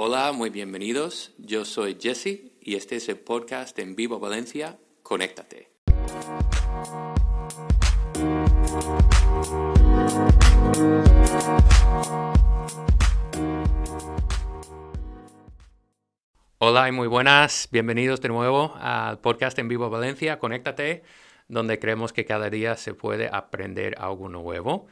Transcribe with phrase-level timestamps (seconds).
[0.00, 1.34] Hola, muy bienvenidos.
[1.38, 5.72] Yo soy Jesse y este es el podcast en Vivo Valencia, Conéctate.
[16.58, 21.02] Hola y muy buenas, bienvenidos de nuevo al podcast en Vivo Valencia, Conéctate,
[21.48, 24.86] donde creemos que cada día se puede aprender algo nuevo.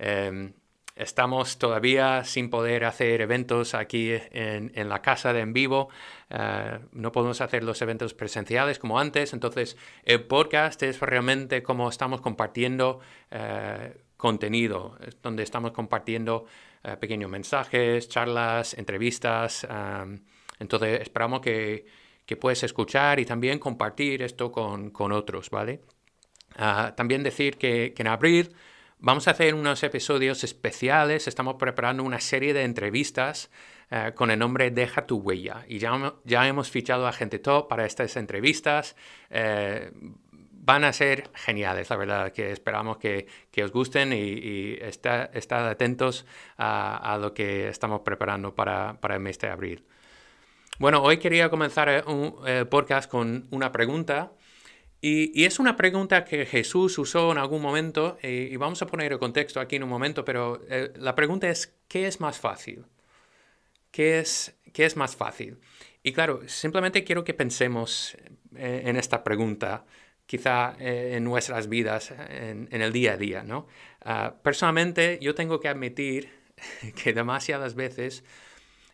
[0.00, 0.52] Em,
[0.98, 5.90] Estamos todavía sin poder hacer eventos aquí en, la casa de en vivo.
[6.28, 9.32] Eh, no podemos hacer los eventos presenciales como antes.
[9.32, 12.98] Entonces, el podcast es realmente como estamos compartiendo
[13.30, 16.46] eh, contenido, donde estamos compartiendo
[16.82, 19.68] eh, pequeños mensajes, charlas, entrevistas.
[20.58, 21.86] entonces, esperamos que,
[22.26, 25.80] que, puedas escuchar y también compartir esto con, con otros, ¿vale?
[26.56, 28.52] Ah, también decir que, que en abril
[29.00, 33.48] Vamos a hacer unos episodios especiales, estamos preparando una serie de entrevistas
[33.92, 37.86] eh, con el nombre Deja tu huella y ya, hemos fichado a gente top para
[37.86, 38.96] estas entrevistas.
[39.30, 39.92] Eh,
[40.32, 43.28] van a ser geniales, la verdad, que esperamos que,
[43.62, 49.84] os gusten y, estad atentos a, lo que estamos preparando para, el mes de abril.
[50.80, 52.34] Bueno, hoy quería comenzar un
[52.68, 54.32] podcast con una pregunta
[55.00, 59.12] y, es una pregunta que Jesús usó en algún momento, eh, y vamos a poner
[59.12, 62.84] el contexto aquí en un momento, pero eh, la pregunta es, ¿qué es más fácil?
[63.90, 65.58] ¿Qué es, ¿Qué es más fácil?
[66.02, 68.16] Y claro, simplemente quiero que pensemos
[68.56, 69.84] eh, en esta pregunta,
[70.26, 73.66] quizá en nuestras vidas, en, el día a día, ¿no?
[74.02, 76.30] Ah, personalmente, yo tengo que admitir
[77.02, 78.24] que demasiadas veces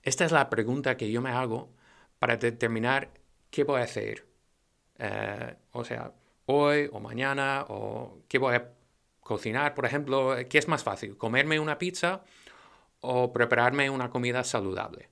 [0.05, 1.73] esta es la pregunta que yo me hago
[2.19, 3.11] para determinar
[3.51, 4.27] qué voy a hacer
[4.99, 6.13] eh, o sea,
[6.47, 8.71] hoy o mañana, o qué voy a
[9.21, 11.17] cocinar, por ejemplo, ¿qué es más fácil?
[11.17, 12.23] ¿Comerme una pizza
[13.01, 15.09] o prepararme una comida saludable?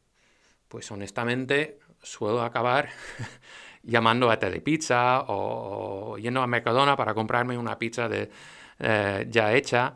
[0.68, 2.90] Pues honestamente suelo acabar
[3.82, 8.30] llamando a Telepizza o, yendo a Mercadona para comprarme una pizza de,
[8.78, 9.94] eh, ya hecha.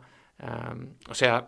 [1.09, 1.47] o sea,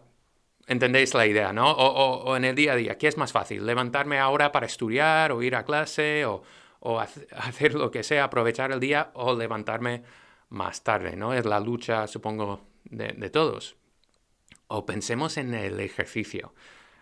[0.67, 1.71] entendéis la idea, ¿no?
[1.71, 3.65] O, o, en el día a día, ¿qué es más fácil?
[3.65, 6.43] ¿Levantarme ahora para estudiar o ir a clase o,
[6.79, 6.99] o
[7.35, 10.03] hacer lo que sea, aprovechar el día o levantarme
[10.49, 11.33] más tarde, ¿no?
[11.33, 13.75] Es la lucha, supongo, de, todos.
[14.67, 16.53] O pensemos en el ejercicio.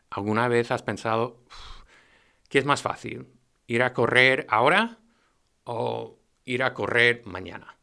[0.10, 1.42] ¿Alguna vez has pensado,
[2.50, 3.28] ¿qué es más fácil?
[3.68, 5.00] ¿Ir a correr ahora
[5.64, 7.77] o ir a correr mañana?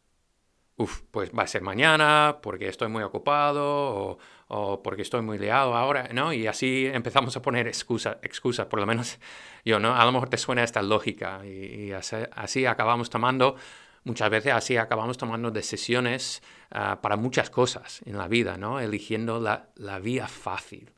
[0.76, 4.18] Uf, pues va a ser mañana porque estoy muy ocupado
[4.48, 6.32] o, porque estoy muy liado ahora, ¿no?
[6.32, 9.20] Y así empezamos a poner excusas, excusa, por lo menos
[9.64, 9.94] yo, ¿no?
[9.94, 13.54] A lo mejor te suena esta lógica y, así, acabamos tomando,
[14.02, 16.42] muchas veces así acabamos tomando decisiones
[16.72, 18.80] ah, para muchas cosas en la vida, ¿no?
[18.80, 20.92] Eligiendo la, vía fácil.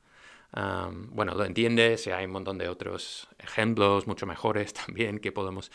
[1.11, 5.71] bueno, lo entiendes, y hay un montón de otros ejemplos mucho mejores también que podemos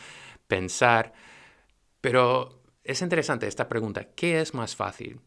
[0.48, 1.12] pensar,
[2.00, 5.20] pero es interesante esta pregunta, ¿qué es más fácil?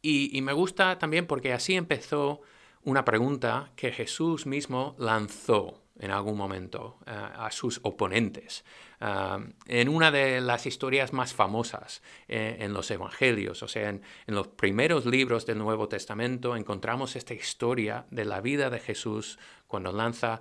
[0.00, 2.40] Y, me gusta también porque así empezó
[2.82, 8.64] una pregunta que Jesús mismo lanzó en algún momento eh, a sus oponentes.
[9.00, 14.02] Ah, en una de las historias más famosas eh, en los evangelios, o sea, en,
[14.26, 19.92] los primeros libros del Nuevo Testamento, encontramos esta historia de la vida de Jesús cuando
[19.92, 20.40] lanza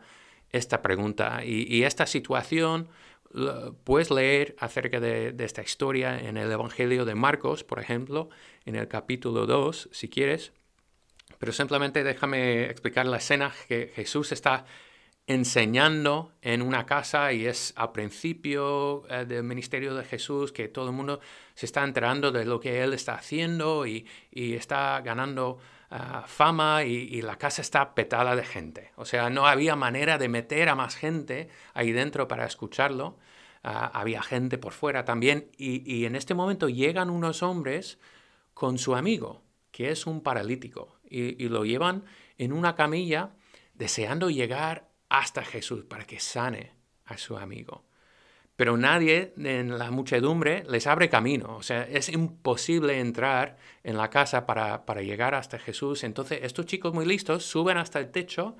[0.51, 1.43] esta pregunta.
[1.43, 2.87] y esta situación
[3.83, 8.29] puedes leer acerca de, esta historia en el Evangelio de Marcos, por ejemplo,
[8.65, 10.53] en el capítulo 2, si quieres.
[11.39, 14.65] Pero simplemente déjame explicar la escena que Jesús está
[15.27, 20.87] enseñando en una casa y es al principio eh, del ministerio de Jesús que todo
[20.87, 21.19] el mundo
[21.53, 25.59] se está enterando de lo que él está haciendo y, está ganando
[25.89, 28.91] ah, fama y, la casa está petada de gente.
[28.95, 33.17] O sea, no había manera de meter a más gente ahí dentro para escucharlo.
[33.63, 37.99] Ah, había gente por fuera también y, en este momento llegan unos hombres
[38.53, 42.03] con su amigo, que es un paralítico, y lo llevan
[42.37, 43.31] en una camilla
[43.73, 46.73] deseando llegar hasta Jesús para que sane
[47.05, 47.86] a su amigo.
[48.57, 51.55] Pero nadie en la muchedumbre les abre camino.
[51.55, 56.03] O sea, es imposible entrar en la casa para, llegar hasta Jesús.
[56.03, 58.57] Entonces, estos chicos muy listos suben hasta el techo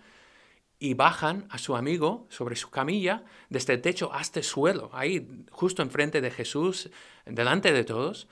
[0.78, 5.28] y bajan a su amigo sobre su camilla desde el techo hasta el suelo, ahí
[5.50, 6.92] justo enfrente de Jesús,
[7.26, 8.28] delante de todos.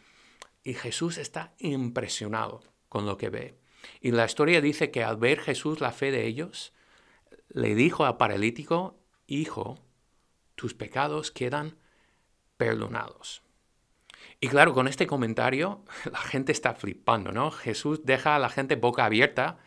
[0.63, 3.57] Y Jesús está impresionado con lo que ve.
[4.01, 6.73] Y la historia dice que al ver Jesús la fe de ellos,
[7.49, 9.79] le dijo al paralítico, Hijo,
[10.55, 11.77] tus pecados quedan
[12.57, 13.43] perdonados.
[14.39, 17.51] Y claro, con este comentario la gente está flipando, ¿no?
[17.51, 19.59] Jesús deja a la gente boca abierta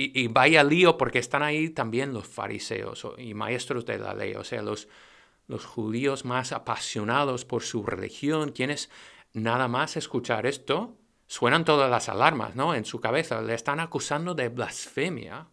[0.00, 4.44] y, vaya lío porque están ahí también los fariseos y maestros de la ley, o
[4.44, 4.86] sea, los,
[5.48, 8.90] los judíos más apasionados por su religión, quienes
[9.32, 10.96] nada más escuchar esto,
[11.26, 12.76] suenan todas las alarmas, ¿no?
[12.76, 15.48] En su cabeza le están acusando de blasfemia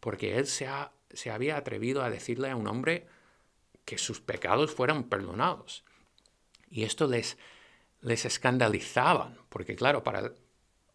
[0.00, 0.68] porque él se,
[1.14, 3.06] se había atrevido a decirle a un hombre
[3.86, 5.82] que sus pecados fueran perdonados.
[6.68, 7.38] Y esto les,
[8.02, 10.34] les escandalizaban, porque claro, para,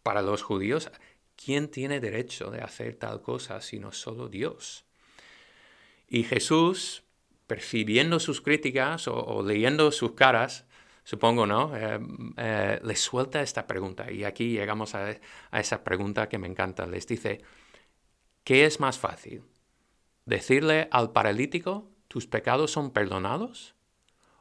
[0.04, 0.92] para los judíos
[1.36, 4.84] ¿Quién tiene derecho de hacer tal cosa sino solo Dios?
[6.08, 7.04] Y Jesús,
[7.46, 10.66] percibiendo sus críticas o, leyendo sus caras,
[11.04, 11.74] supongo, ¿no?
[11.76, 11.98] Eh,
[12.36, 14.12] eh, les suelta esta pregunta.
[14.12, 15.16] Y aquí llegamos a,
[15.50, 16.86] a esa pregunta que me encanta.
[16.86, 17.40] Les dice,
[18.44, 19.42] ¿qué es más fácil?
[20.26, 23.74] ¿Decirle al paralítico, tus pecados son perdonados?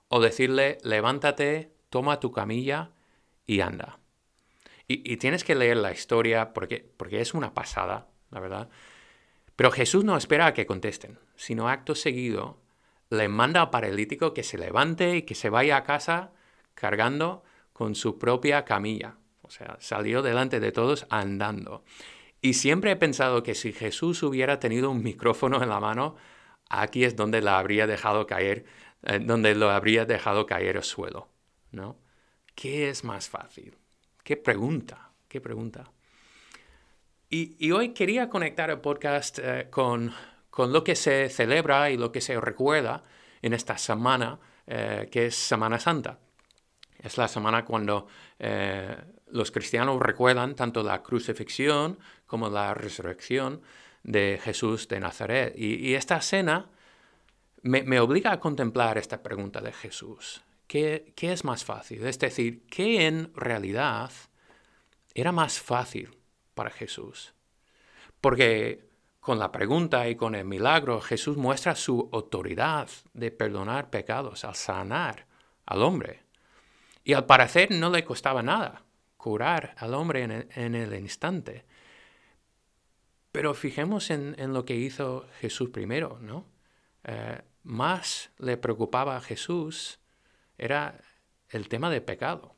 [0.09, 2.91] ¿O decirle, levántate, toma tu camilla
[3.45, 3.99] y anda?
[4.89, 8.69] Y, tienes que leer la historia porque, porque es una pasada, la verdad.
[9.55, 12.59] Pero Jesús no espera a que contesten, sino acto seguido
[13.09, 16.33] le manda al paralítico que se levante y que se vaya a casa
[16.73, 17.41] cargando
[17.71, 19.15] con su propia camilla.
[19.43, 21.85] O sea, salió delante de todos andando.
[22.41, 26.17] Y siempre he pensado que si Jesús hubiera tenido un micrófono en la mano,
[26.71, 28.65] aquí es donde la habría dejado caer,
[29.03, 31.27] eh, donde lo habría dejado caer al suelo,
[31.71, 31.97] ¿no?
[32.55, 33.77] ¿Qué es más fácil?
[34.23, 35.91] Qué pregunta, qué pregunta.
[37.29, 40.13] Y, hoy quería conectar el podcast eh, con,
[40.57, 43.03] lo que se celebra y lo que se recuerda
[43.41, 46.19] en esta semana, eh, que es Semana Santa.
[46.99, 48.07] Es la semana cuando
[49.27, 51.97] los cristianos recuerdan tanto la crucifixión
[52.27, 53.61] como la resurrección
[54.03, 55.53] de Jesús de Nazaret.
[55.57, 56.69] Y, esta cena
[57.61, 60.41] me, me, obliga a contemplar esta pregunta de Jesús.
[60.71, 62.07] ¿Qué, es más fácil?
[62.07, 64.09] Es decir, ¿qué en realidad
[65.13, 66.17] era más fácil
[66.53, 67.33] para Jesús?
[68.21, 68.89] Porque
[69.19, 74.55] con la pregunta y con el milagro Jesús muestra su autoridad de perdonar pecados, al
[74.55, 75.27] sanar
[75.65, 76.23] al hombre.
[77.03, 78.85] Y al parecer no le costaba nada
[79.17, 81.65] curar al hombre en el, instante.
[83.31, 86.45] Pero fijemos en, lo que hizo Jesús primero, ¿no?
[87.03, 89.99] Eh, más le preocupaba a Jesús
[90.57, 90.99] era
[91.49, 92.55] el tema de pecado.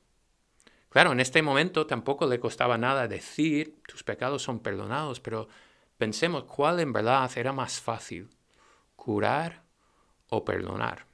[0.90, 5.48] Claro, en este momento tampoco le costaba nada decir, tus pecados son perdonados, pero
[5.98, 8.30] pensemos cuál en verdad era más fácil,
[8.96, 9.64] curar
[10.30, 11.06] o perdonar.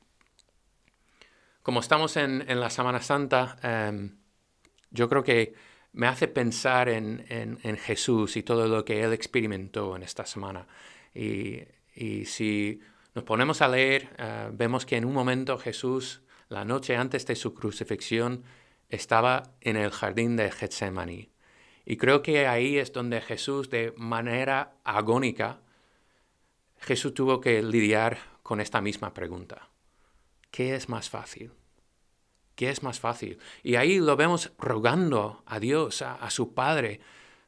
[1.62, 4.18] Como estamos en, la Semana Santa, em,
[4.92, 5.54] yo creo que
[5.94, 10.68] me hace pensar en, Jesús y todo lo que Él experimentó en esta semana.
[11.14, 11.66] Y,
[12.26, 12.80] si
[13.14, 17.36] nos ponemos a leer, eh, vemos que en un momento Jesús la noche antes de
[17.36, 18.44] su crucifixión,
[18.90, 21.32] estaba en el jardín de Getsemaní.
[21.86, 25.62] Y creo que ahí es donde Jesús, de manera agónica,
[26.80, 29.70] Jesús tuvo que lidiar con esta misma pregunta.
[30.50, 31.52] ¿Qué es más fácil?
[32.60, 33.40] ¿Qué es más fácil?
[33.64, 37.00] Y ahí lo vemos rogando a Dios, a, su Padre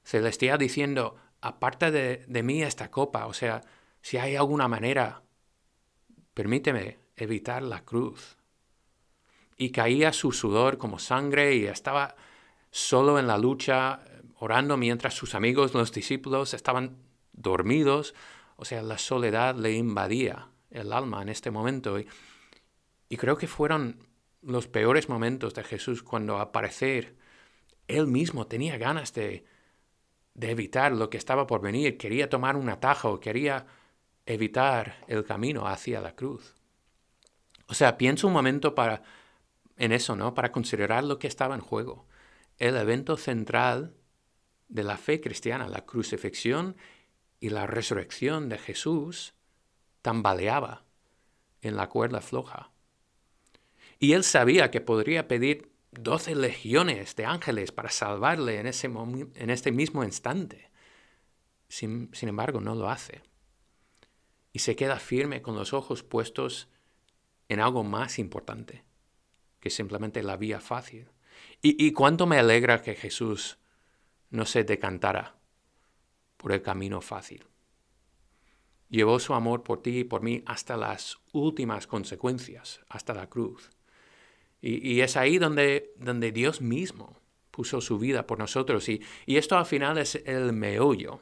[0.06, 3.60] celestial, diciendo, aparte de, de mí esta copa, o sea,
[4.02, 5.22] si hay alguna manera,
[6.34, 8.38] permíteme evitar la cruz,
[9.58, 12.16] y caía su sudor como sangre y estaba
[12.69, 14.06] solo en la lucha,
[14.40, 16.96] orando mientras sus amigos, los discípulos, estaban
[17.34, 18.16] dormidos.
[18.56, 22.00] O sea, la soledad le invadía el alma en este momento.
[22.00, 22.08] Y,
[23.18, 24.08] creo que fueron
[24.41, 27.15] los peores momentos de Jesús cuando al parecer
[27.88, 29.45] él mismo tenía ganas de,
[30.33, 33.67] de evitar lo que estaba por venir, quería tomar un atajo, quería
[34.25, 36.55] evitar el camino hacia la cruz.
[37.67, 39.03] O sea, pienso un momento para
[39.77, 40.33] en eso, ¿no?
[40.33, 42.05] Para considerar lo que estaba en juego.
[42.57, 43.95] El evento central
[44.67, 46.77] de la fe cristiana, la crucifixión
[47.39, 49.33] y la resurrección de Jesús,
[50.01, 50.86] tambaleaba
[51.62, 52.71] en la cuerda floja.
[54.01, 59.50] Y él sabía que podría pedir doce legiones de ángeles para salvarle en, ese en
[59.51, 60.72] este mismo instante.
[61.70, 63.22] Sin, sin embargo, no lo hace.
[64.51, 66.67] Y se queda firme con los ojos puestos
[67.48, 68.84] en algo más importante
[69.60, 71.08] que simplemente la vía fácil.
[71.62, 73.60] Y, cuánto me alegra que Jesús
[74.31, 75.36] no se decantara
[76.38, 77.46] por el camino fácil.
[78.89, 83.70] Llevó su amor por ti y por mí hasta las últimas consecuencias, hasta la cruz.
[84.62, 88.88] Y, y, es ahí donde, donde Dios mismo puso su vida por nosotros.
[88.89, 91.22] Y, y esto al final es el meollo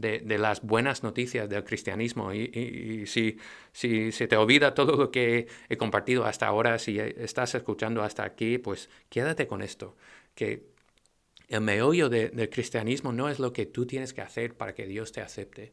[0.00, 2.32] de, las buenas noticias del cristianismo.
[2.32, 3.38] Y, si,
[3.72, 8.24] si, se te olvida todo lo que he compartido hasta ahora, si estás escuchando hasta
[8.24, 9.96] aquí, pues quédate con esto,
[10.34, 10.66] que
[11.48, 15.12] El meollo del cristianismo no es lo que tú tienes que hacer para que Dios
[15.12, 15.72] te acepte,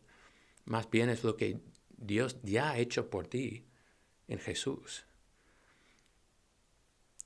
[0.63, 1.59] más bien es lo que
[1.97, 3.65] Dios ya ha hecho por ti
[4.29, 5.05] en Jesús.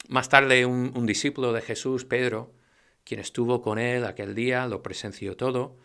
[0.09, 2.51] Más tarde un, discípulo de Jesús, Pedro,
[3.03, 5.77] quien estuvo con él aquel día, lo presenció todo,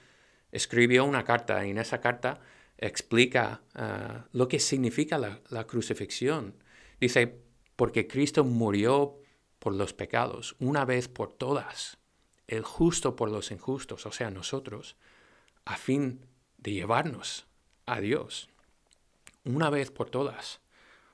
[0.51, 2.41] escribió una carta y en esa carta
[2.79, 6.55] explica ah, lo que significa la, la crucifixión.
[6.99, 7.39] Dice,
[7.77, 9.19] porque Cristo murió
[9.59, 11.99] por los pecados, una vez por todas,
[12.49, 14.97] el justo por los injustos, o sea, nosotros,
[15.67, 16.25] a fin
[16.57, 17.47] de llevarnos
[17.85, 18.49] a Dios,
[19.45, 20.63] una vez por todas.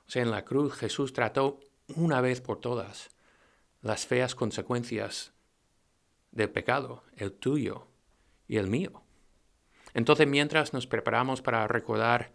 [0.07, 1.59] O sea, en la cruz Jesús trató
[1.95, 3.09] una vez por todas
[3.81, 5.33] las feas consecuencias
[6.31, 7.87] del pecado, el tuyo
[8.47, 9.03] y el mío.
[9.93, 12.31] Entonces, mientras nos preparamos para recordar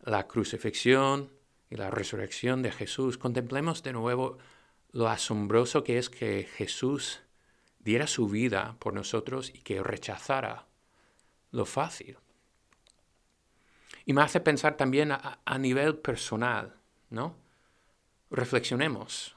[0.00, 1.32] la crucifixión
[1.70, 4.38] y la resurrección de Jesús, contemplemos de nuevo
[4.92, 7.20] lo asombroso que es que Jesús
[7.80, 10.66] diera su vida por nosotros y que rechazara
[11.50, 12.18] lo fácil.
[14.04, 16.76] Y me hace pensar también a, nivel personal,
[17.10, 17.36] ¿no?
[18.30, 19.36] Reflexionemos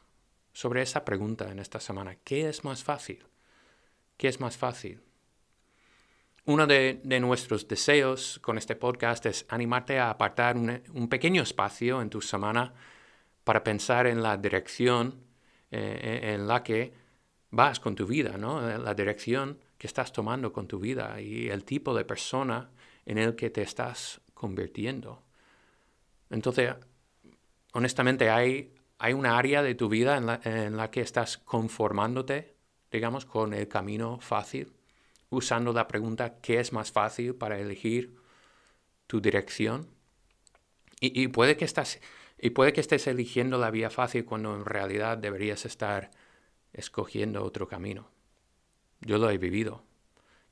[0.51, 2.15] sobre esa pregunta en esta semana.
[2.23, 3.23] ¿Qué es más fácil?
[4.17, 5.01] ¿Qué es más fácil?
[6.45, 12.09] Uno de, nuestros deseos con este podcast es animarte a apartar un, pequeño espacio en
[12.09, 12.73] tu semana
[13.43, 15.23] para pensar en la dirección
[15.69, 16.91] eh, en la que
[17.51, 18.61] vas con tu vida, ¿no?
[18.61, 22.71] la dirección que estás tomando con tu vida y el tipo de persona
[23.05, 25.23] en el que te estás convirtiendo.
[26.29, 26.75] Entonces,
[27.73, 32.55] honestamente, hay, hay una área de tu vida en la, que estás conformándote,
[32.91, 34.73] digamos, con el camino fácil
[35.31, 38.17] usando la pregunta ¿qué es más fácil para elegir
[39.07, 39.87] tu dirección?
[41.01, 41.65] Y, puede que
[42.39, 46.11] y puede que estés eligiendo la vía fácil cuando en realidad deberías estar
[46.73, 48.09] escogiendo otro camino.
[48.99, 49.85] Yo lo he vivido.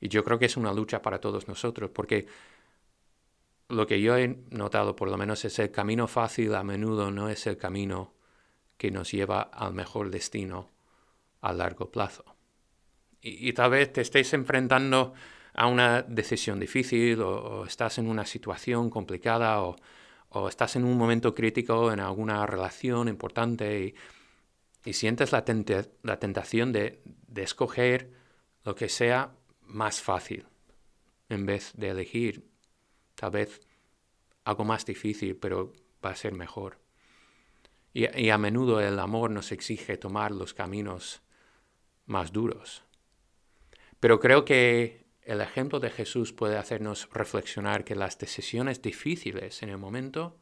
[0.00, 2.28] Y yo creo que es una lucha para todos nosotros, porque
[3.68, 7.28] lo que yo he notado por lo menos es el camino fácil a menudo no
[7.28, 8.14] es el camino
[8.78, 10.70] que nos lleva al mejor destino
[11.42, 12.38] a largo plazo
[13.20, 15.14] y, tal vez te estés enfrentando
[15.54, 19.76] a una decisión difícil o, estás en una situación complicada o,
[20.48, 23.94] estás en un momento crítico en alguna relación importante
[24.84, 27.02] y, sientes la, tentación de,
[27.36, 28.10] escoger
[28.64, 29.32] lo que sea
[29.62, 30.46] más fácil
[31.28, 32.48] en vez de elegir
[33.14, 33.60] tal vez
[34.44, 35.72] algo más difícil pero
[36.04, 36.78] va a ser mejor.
[37.92, 41.22] Y a menudo el amor nos exige tomar los caminos
[42.06, 42.84] más duros.
[44.00, 49.68] Pero creo que el ejemplo de Jesús puede hacernos reflexionar que las decisiones difíciles en
[49.68, 50.38] el momento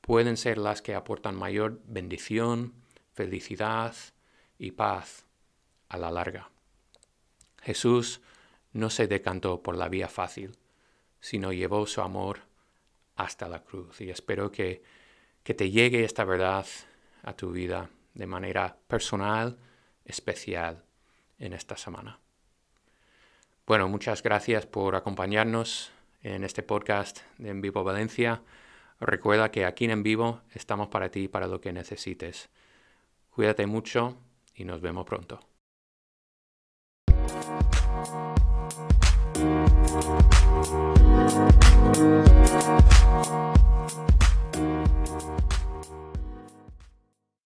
[0.00, 2.74] pueden ser las que aportan mayor bendición,
[3.12, 3.94] felicidad
[4.58, 5.26] y paz
[5.88, 6.50] a la larga.
[7.60, 8.20] Jesús
[8.72, 10.56] no se decantó por la vía fácil,
[11.18, 12.42] sino llevó su amor
[13.16, 14.00] hasta la cruz.
[14.00, 14.84] Y espero que,
[15.46, 16.66] que te llegue esta verdad
[17.22, 19.56] a tu vida de manera personal,
[20.04, 20.82] especial
[21.38, 22.18] en esta semana.
[23.64, 25.92] Bueno, muchas gracias por acompañarnos
[26.24, 28.42] en este podcast de En Vivo Valencia.
[28.98, 32.48] Recuerda que aquí en En Vivo estamos para ti, para lo que necesites.
[33.30, 34.16] Cuídate mucho
[34.52, 35.38] y nos vemos pronto.